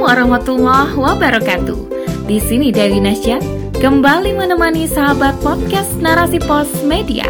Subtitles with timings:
[0.00, 1.78] Assalamualaikum warahmatullahi wabarakatuh.
[2.24, 3.36] Di sini Dewi Nasya
[3.84, 7.28] kembali menemani sahabat podcast Narasi Pos Media.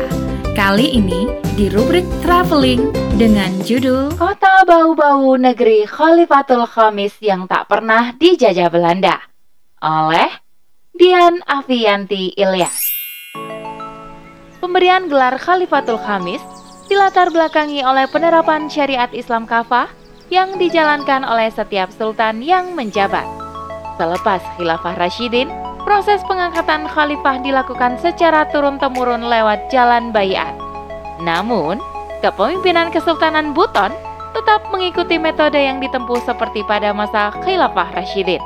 [0.54, 1.26] Kali ini
[1.58, 9.18] di rubrik traveling dengan judul Kota Bau-Bau Negeri Khalifatul Khamis yang tak pernah dijajah Belanda
[9.82, 10.30] oleh
[10.94, 12.86] Dian Avianti Ilyas.
[14.62, 16.38] Pemberian gelar Khalifatul Khamis
[16.86, 19.90] dilatar belakangi oleh penerapan syariat Islam kafah
[20.30, 23.26] yang dijalankan oleh setiap sultan yang menjabat.
[23.98, 25.50] Selepas khilafah Rashidin,
[25.82, 30.54] proses pengangkatan khalifah dilakukan secara turun-temurun lewat jalan bayat.
[31.20, 31.82] Namun,
[32.24, 33.92] kepemimpinan Kesultanan Buton
[34.32, 38.40] tetap mengikuti metode yang ditempuh seperti pada masa khilafah Rashidin,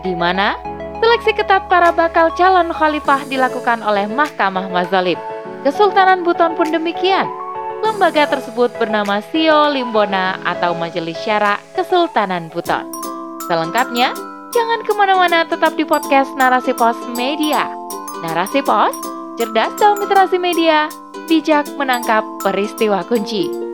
[0.00, 0.56] di mana
[0.98, 5.20] seleksi ketat para bakal calon khalifah dilakukan oleh Mahkamah Mazalim.
[5.60, 7.28] Kesultanan Buton pun demikian,
[7.80, 12.84] Lembaga tersebut bernama Sio Limbona atau Majelis Syara Kesultanan Buton.
[13.48, 14.12] Selengkapnya,
[14.52, 17.68] jangan ke mana-mana tetap di podcast Narasi Pos Media.
[18.20, 18.92] Narasi Pos,
[19.40, 20.92] cerdas dalam literasi media,
[21.24, 23.69] bijak menangkap peristiwa kunci.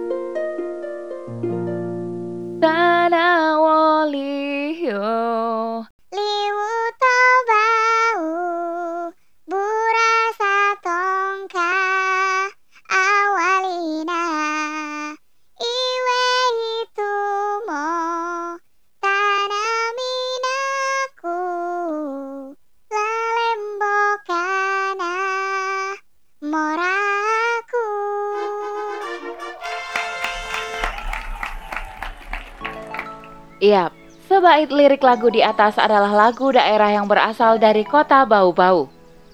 [33.66, 33.90] Yap,
[34.30, 38.86] sebait lirik lagu di atas adalah lagu daerah yang berasal dari kota Bau-Bau,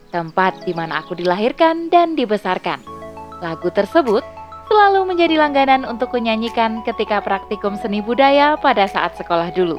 [0.09, 2.81] tempat di mana aku dilahirkan dan dibesarkan.
[3.45, 4.25] Lagu tersebut
[4.73, 9.77] selalu menjadi langganan untuk kunyanyikan ketika praktikum seni budaya pada saat sekolah dulu.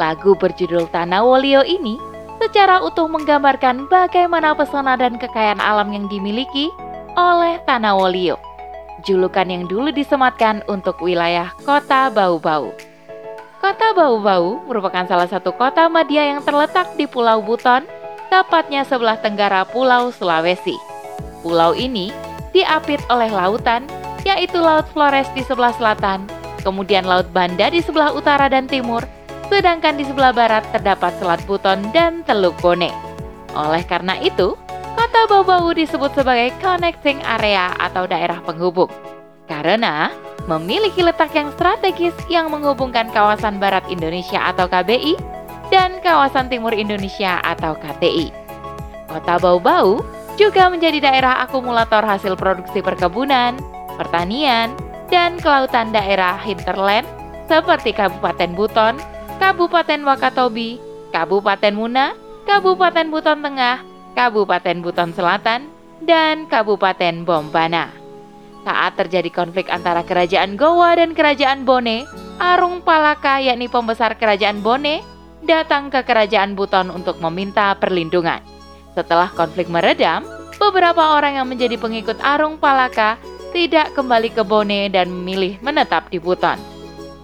[0.00, 2.00] Lagu berjudul Tanah Wolio ini
[2.40, 6.72] secara utuh menggambarkan bagaimana pesona dan kekayaan alam yang dimiliki
[7.20, 8.40] oleh Tanah Wolio.
[9.04, 12.93] Julukan yang dulu disematkan untuk wilayah kota Bau-Bau.
[13.64, 17.88] Kota Bau-Bau merupakan salah satu kota media yang terletak di Pulau Buton,
[18.28, 20.76] tepatnya sebelah tenggara Pulau Sulawesi.
[21.40, 22.12] Pulau ini
[22.52, 23.88] diapit oleh lautan,
[24.20, 26.28] yaitu Laut Flores di sebelah selatan,
[26.60, 29.00] kemudian Laut Banda di sebelah utara dan timur,
[29.48, 32.92] sedangkan di sebelah barat terdapat Selat Buton dan Teluk Bone.
[33.56, 34.60] Oleh karena itu,
[34.92, 38.92] kota Bau-Bau disebut sebagai connecting area atau daerah penghubung.
[39.48, 40.12] Karena
[40.44, 45.16] memiliki letak yang strategis yang menghubungkan kawasan barat Indonesia atau KBI
[45.72, 48.28] dan kawasan timur Indonesia atau KTI.
[49.08, 53.56] Kota Bau-Bau juga menjadi daerah akumulator hasil produksi perkebunan,
[53.96, 54.74] pertanian,
[55.08, 57.06] dan kelautan daerah hinterland
[57.46, 58.94] seperti Kabupaten Buton,
[59.38, 60.80] Kabupaten Wakatobi,
[61.14, 63.84] Kabupaten Muna, Kabupaten Buton Tengah,
[64.18, 65.70] Kabupaten Buton Selatan,
[66.02, 68.03] dan Kabupaten Bombana.
[68.64, 72.08] Saat terjadi konflik antara Kerajaan Gowa dan Kerajaan Bone,
[72.40, 75.04] Arung Palaka yakni pembesar Kerajaan Bone
[75.44, 78.40] datang ke Kerajaan Buton untuk meminta perlindungan.
[78.96, 80.24] Setelah konflik meredam,
[80.56, 83.20] beberapa orang yang menjadi pengikut Arung Palaka
[83.52, 86.56] tidak kembali ke Bone dan memilih menetap di Buton.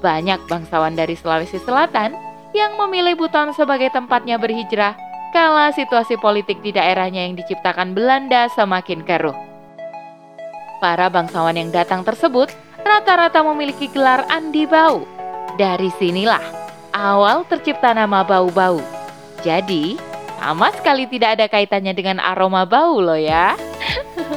[0.05, 2.13] Banyak bangsawan dari Sulawesi Selatan
[2.53, 4.93] yang memilih Buton sebagai tempatnya berhijrah
[5.33, 9.50] kala situasi politik di daerahnya yang diciptakan Belanda semakin keruh.
[10.81, 12.49] Para bangsawan yang datang tersebut
[12.81, 15.05] rata-rata memiliki gelar Andi Bau.
[15.61, 16.41] Dari sinilah
[16.97, 18.81] awal tercipta nama Bau-Bau.
[19.45, 20.01] Jadi,
[20.41, 23.53] sama sekali tidak ada kaitannya dengan aroma bau loh ya.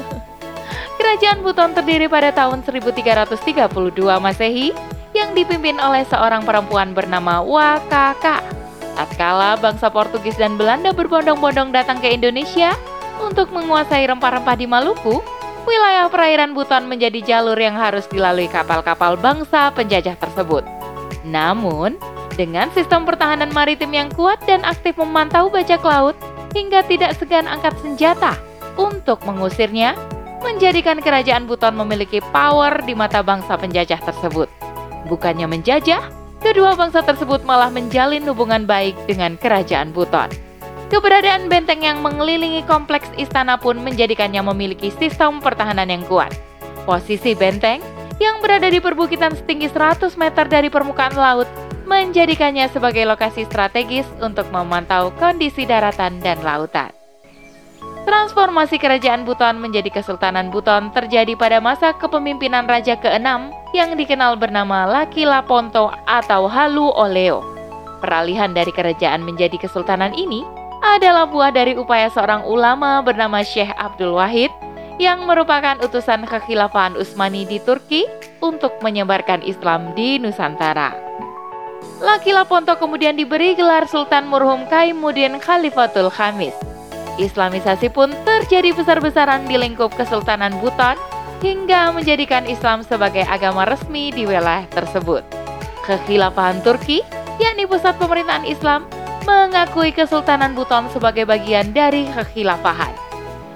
[1.00, 3.40] Kerajaan Buton terdiri pada tahun 1332
[4.20, 4.76] Masehi
[5.16, 8.44] yang dipimpin oleh seorang perempuan bernama Wakaka.
[9.00, 12.76] Tatkala bangsa Portugis dan Belanda berbondong-bondong datang ke Indonesia
[13.24, 15.24] untuk menguasai rempah-rempah di Maluku,
[15.64, 20.64] wilayah perairan Buton menjadi jalur yang harus dilalui kapal-kapal bangsa penjajah tersebut.
[21.24, 21.96] Namun,
[22.36, 26.18] dengan sistem pertahanan maritim yang kuat dan aktif memantau bajak laut
[26.54, 28.36] hingga tidak segan angkat senjata
[28.76, 29.94] untuk mengusirnya,
[30.44, 34.52] menjadikan kerajaan Buton memiliki power di mata bangsa penjajah tersebut.
[35.08, 36.04] Bukannya menjajah,
[36.44, 40.53] kedua bangsa tersebut malah menjalin hubungan baik dengan kerajaan Buton.
[40.94, 46.30] Keberadaan benteng yang mengelilingi kompleks istana pun menjadikannya memiliki sistem pertahanan yang kuat.
[46.86, 47.82] Posisi benteng
[48.22, 51.50] yang berada di perbukitan setinggi 100 meter dari permukaan laut
[51.90, 56.94] menjadikannya sebagai lokasi strategis untuk memantau kondisi daratan dan lautan.
[58.06, 64.86] Transformasi kerajaan Buton menjadi Kesultanan Buton terjadi pada masa kepemimpinan Raja ke-6 yang dikenal bernama
[64.86, 67.42] Laki Laponto atau Halu Oleo.
[67.98, 70.44] Peralihan dari kerajaan menjadi kesultanan ini
[70.84, 74.52] adalah buah dari upaya seorang ulama bernama Syekh Abdul Wahid
[75.00, 78.04] yang merupakan utusan kekhilafahan Utsmani di Turki
[78.44, 80.92] untuk menyebarkan Islam di Nusantara.
[82.04, 86.54] Laki Laponto kemudian diberi gelar Sultan Murhum Kaimuddin Khalifatul Khamis.
[87.16, 91.00] Islamisasi pun terjadi besar-besaran di lingkup Kesultanan Buton
[91.40, 95.24] hingga menjadikan Islam sebagai agama resmi di wilayah tersebut.
[95.88, 97.04] Kekhilafahan Turki,
[97.40, 98.88] yakni pusat pemerintahan Islam,
[99.24, 102.92] mengakui Kesultanan Buton sebagai bagian dari kekhilafahan.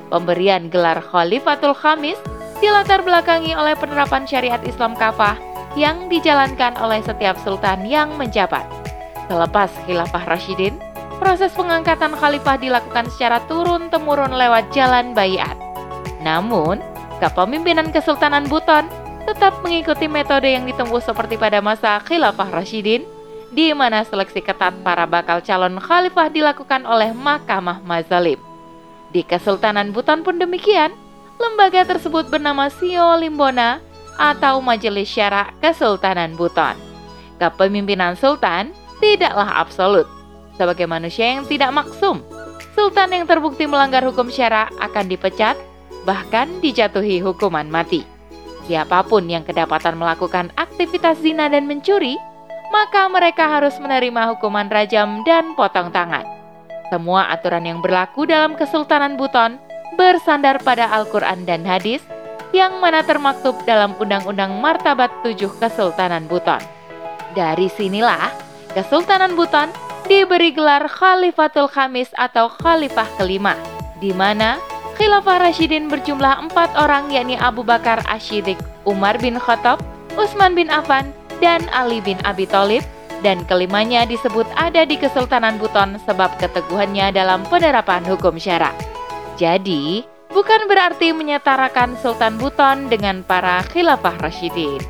[0.07, 2.15] Pemberian gelar Khalifatul Khamis
[2.63, 5.35] dilatar belakangi oleh penerapan syariat Islam kafah
[5.75, 8.65] yang dijalankan oleh setiap sultan yang menjabat.
[9.27, 10.79] Selepas khilafah Rashidin,
[11.19, 15.53] proses pengangkatan khalifah dilakukan secara turun-temurun lewat jalan bayat.
[16.23, 16.79] Namun,
[17.19, 18.87] kepemimpinan Kesultanan Buton
[19.27, 23.03] tetap mengikuti metode yang ditempuh seperti pada masa khilafah Rashidin,
[23.51, 28.39] di mana seleksi ketat para bakal calon khalifah dilakukan oleh Mahkamah Mazalim.
[29.15, 30.91] Di Kesultanan Buton pun demikian,
[31.39, 33.79] lembaga tersebut bernama Sio Limbona
[34.19, 36.75] atau Majelis Syara Kesultanan Buton.
[37.39, 40.09] Kepemimpinan sultan tidaklah absolut.
[40.57, 42.25] Sebagai manusia yang tidak maksum,
[42.73, 45.53] sultan yang terbukti melanggar hukum syara akan dipecat,
[46.03, 48.01] bahkan dijatuhi hukuman mati.
[48.65, 52.19] Siapa pun yang kedapatan melakukan aktivitas zina dan mencuri,
[52.71, 56.23] maka mereka harus menerima hukuman rajam dan potong tangan.
[56.87, 59.59] Semua aturan yang berlaku dalam Kesultanan Buton
[59.99, 61.99] bersandar pada Al-Quran dan hadis,
[62.55, 66.63] yang mana termaktub dalam Undang-Undang Martabat Tujuh Kesultanan Buton.
[67.35, 68.31] Dari sinilah,
[68.71, 69.67] Kesultanan Buton
[70.07, 73.59] diberi gelar Khalifatul Khamis atau Khalifah kelima,
[73.99, 74.55] di mana
[74.95, 79.77] Khilafah Rashidin berjumlah empat orang yakni Abu Bakar Ashidik, Umar bin Khattab,
[80.17, 82.83] Utsman bin Affan, dan Ali bin Abi Thalib
[83.25, 88.73] dan kelimanya disebut ada di Kesultanan Buton sebab keteguhannya dalam penerapan hukum syara.
[89.37, 94.81] Jadi, bukan berarti menyetarakan Sultan Buton dengan para khilafah Rashidin.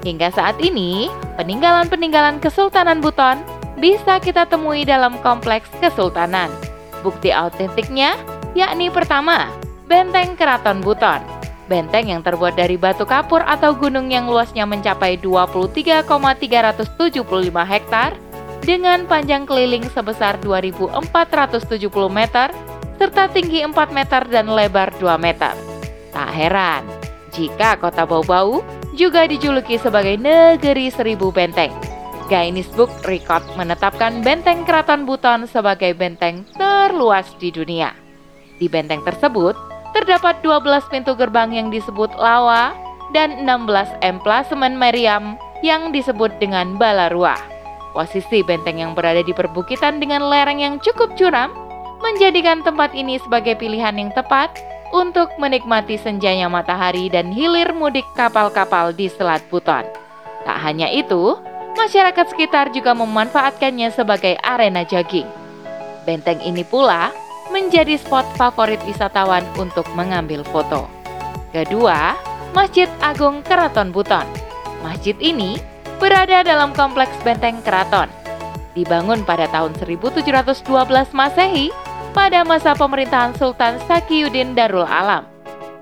[0.00, 3.40] Hingga saat ini, peninggalan-peninggalan Kesultanan Buton
[3.80, 6.52] bisa kita temui dalam kompleks kesultanan.
[7.00, 8.16] Bukti autentiknya
[8.52, 9.48] yakni pertama,
[9.88, 11.39] Benteng Keraton Buton.
[11.70, 17.22] Benteng yang terbuat dari batu kapur atau gunung yang luasnya mencapai 23,375
[17.62, 18.18] hektar
[18.66, 20.98] dengan panjang keliling sebesar 2.470
[22.10, 22.50] meter
[22.98, 25.54] serta tinggi 4 meter dan lebar 2 meter.
[26.10, 26.82] Tak heran
[27.30, 28.66] jika kota Bau-Bau
[28.98, 31.70] juga dijuluki sebagai negeri seribu benteng.
[32.26, 37.94] Guinness Book Record menetapkan benteng Keraton Buton sebagai benteng terluas di dunia.
[38.58, 42.74] Di benteng tersebut, terdapat 12 pintu gerbang yang disebut lawa
[43.10, 45.34] dan 16 emplasemen meriam
[45.66, 47.36] yang disebut dengan balarua.
[47.90, 51.50] Posisi benteng yang berada di perbukitan dengan lereng yang cukup curam
[52.00, 54.54] menjadikan tempat ini sebagai pilihan yang tepat
[54.90, 59.86] untuk menikmati senjanya matahari dan hilir mudik kapal-kapal di Selat Buton.
[60.46, 61.38] Tak hanya itu,
[61.78, 65.28] masyarakat sekitar juga memanfaatkannya sebagai arena jogging.
[66.08, 67.12] Benteng ini pula
[67.50, 70.86] menjadi spot favorit wisatawan untuk mengambil foto.
[71.50, 72.14] Kedua,
[72.54, 74.26] Masjid Agung Keraton Buton.
[74.82, 75.58] Masjid ini
[76.00, 78.08] berada dalam kompleks benteng keraton.
[78.72, 80.62] Dibangun pada tahun 1712
[81.12, 81.74] Masehi
[82.14, 85.26] pada masa pemerintahan Sultan Sakiuddin Darul Alam.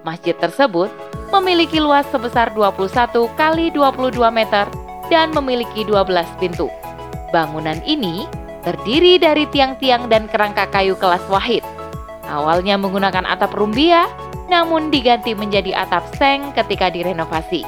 [0.03, 0.89] Masjid tersebut
[1.29, 4.65] memiliki luas sebesar 21 kali 22 meter
[5.13, 6.73] dan memiliki 12 pintu.
[7.29, 8.25] Bangunan ini
[8.63, 11.63] terdiri dari tiang-tiang dan kerangka kayu kelas wahid.
[12.29, 14.05] Awalnya menggunakan atap rumbia,
[14.53, 17.65] namun diganti menjadi atap seng ketika direnovasi.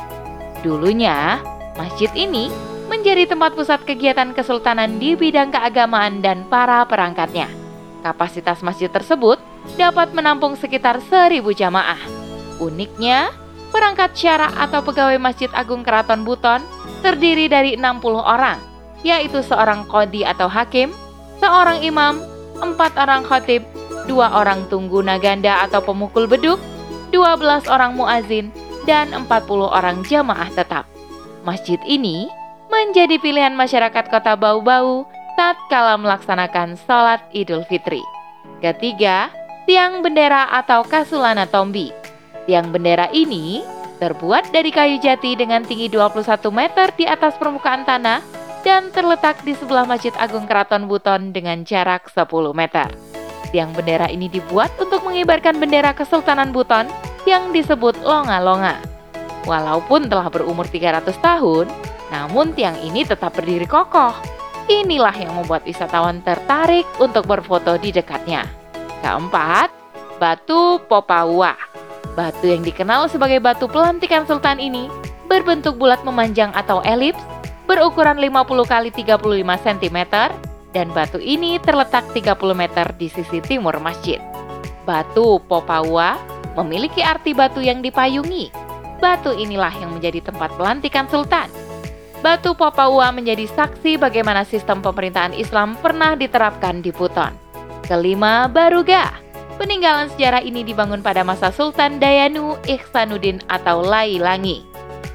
[0.60, 1.40] Dulunya,
[1.80, 2.52] masjid ini
[2.90, 7.48] menjadi tempat pusat kegiatan kesultanan di bidang keagamaan dan para perangkatnya.
[8.02, 9.38] Kapasitas masjid tersebut
[9.76, 12.00] dapat menampung sekitar seribu jamaah.
[12.60, 13.32] Uniknya,
[13.70, 16.60] perangkat syara atau pegawai Masjid Agung Keraton Buton
[17.00, 18.58] terdiri dari 60 orang,
[19.02, 20.92] yaitu seorang kodi atau hakim,
[21.40, 22.20] seorang imam,
[22.60, 23.64] empat orang khotib,
[24.04, 26.60] dua orang tunggu naganda atau pemukul beduk,
[27.10, 28.52] 12 orang muazin,
[28.84, 30.84] dan 40 orang jamaah tetap.
[31.42, 32.28] Masjid ini
[32.68, 38.04] menjadi pilihan masyarakat kota Bau-Bau saat kala melaksanakan sholat Idul Fitri.
[38.60, 39.32] Ketiga,
[39.64, 41.88] tiang bendera atau kasulana tombi.
[42.44, 43.64] Tiang bendera ini
[44.00, 49.56] terbuat dari kayu jati dengan tinggi 21 meter di atas permukaan tanah dan terletak di
[49.56, 52.88] sebelah Masjid Agung Keraton Buton dengan jarak 10 meter.
[53.50, 56.86] Tiang bendera ini dibuat untuk mengibarkan bendera Kesultanan Buton
[57.26, 58.78] yang disebut longa-longa.
[59.48, 61.66] Walaupun telah berumur 300 tahun,
[62.12, 64.12] namun tiang ini tetap berdiri kokoh.
[64.70, 68.46] Inilah yang membuat wisatawan tertarik untuk berfoto di dekatnya.
[69.02, 69.72] Keempat,
[70.20, 71.56] Batu Popawa.
[72.14, 74.86] Batu yang dikenal sebagai batu pelantikan sultan ini
[75.26, 77.22] berbentuk bulat memanjang atau elips,
[77.70, 79.98] berukuran 50 x 35 cm,
[80.74, 84.18] dan batu ini terletak 30 meter di sisi timur masjid.
[84.82, 86.18] Batu Popawa
[86.58, 88.50] memiliki arti batu yang dipayungi.
[88.98, 91.46] Batu inilah yang menjadi tempat pelantikan sultan.
[92.18, 97.30] Batu Popawa menjadi saksi bagaimana sistem pemerintahan Islam pernah diterapkan di Buton.
[97.86, 99.14] Kelima, Baruga.
[99.62, 104.64] Peninggalan sejarah ini dibangun pada masa Sultan Dayanu Ihsanuddin atau Lai Langi.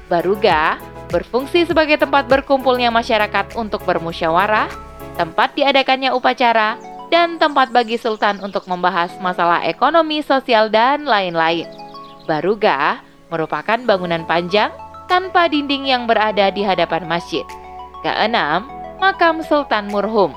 [0.06, 0.78] Baruga
[1.10, 4.68] berfungsi sebagai tempat berkumpulnya masyarakat untuk bermusyawarah,
[5.16, 11.70] tempat diadakannya upacara, dan tempat bagi sultan untuk membahas masalah ekonomi, sosial, dan lain-lain.
[12.26, 14.74] Baruga merupakan bangunan panjang
[15.06, 17.46] tanpa dinding yang berada di hadapan masjid.
[18.02, 18.66] Keenam,
[18.98, 20.34] makam Sultan Murhum.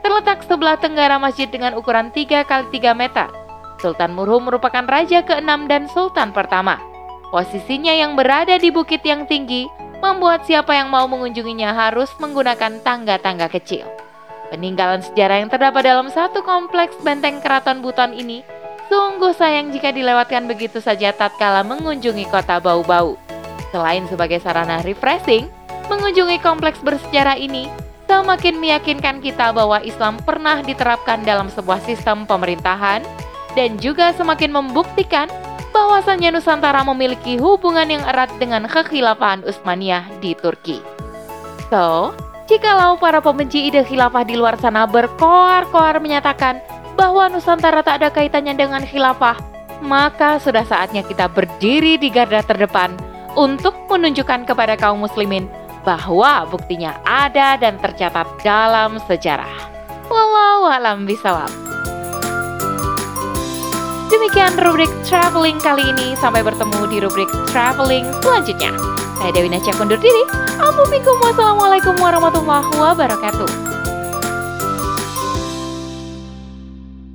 [0.00, 3.28] Terletak sebelah tenggara masjid dengan ukuran 3 x 3 meter.
[3.76, 6.80] Sultan Murhum merupakan raja keenam dan sultan pertama.
[7.28, 9.68] Posisinya yang berada di bukit yang tinggi
[10.00, 13.88] membuat siapa yang mau mengunjunginya harus menggunakan tangga-tangga kecil.
[14.52, 18.46] Peninggalan sejarah yang terdapat dalam satu kompleks benteng keraton Buton ini
[18.86, 23.18] sungguh sayang jika dilewatkan begitu saja tatkala mengunjungi kota Bau-Bau.
[23.74, 25.50] Selain sebagai sarana refreshing,
[25.90, 27.66] mengunjungi kompleks bersejarah ini
[28.06, 33.02] semakin meyakinkan kita bahwa Islam pernah diterapkan dalam sebuah sistem pemerintahan
[33.56, 35.26] dan juga semakin membuktikan
[35.72, 40.80] bahwasannya Nusantara memiliki hubungan yang erat dengan kekhilafahan Utsmaniyah di Turki.
[41.72, 42.16] So,
[42.48, 46.60] jikalau para pembenci ide khilafah di luar sana berkoar-koar menyatakan
[46.96, 49.36] bahwa Nusantara tak ada kaitannya dengan khilafah,
[49.84, 52.96] maka sudah saatnya kita berdiri di garda terdepan
[53.36, 55.44] untuk menunjukkan kepada kaum muslimin
[55.84, 59.52] bahwa buktinya ada dan tercatat dalam sejarah.
[60.08, 61.65] Wallahu alam bisawab.
[64.06, 66.14] Demikian rubrik traveling kali ini.
[66.14, 68.70] Sampai bertemu di rubrik traveling selanjutnya.
[69.18, 70.22] Saya Dewi Nasya undur diri.
[70.56, 73.75] Assalamualaikum warahmatullahi wabarakatuh.